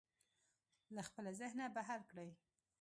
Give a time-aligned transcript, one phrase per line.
[0.95, 2.29] له خپله ذهنه بهر کړئ.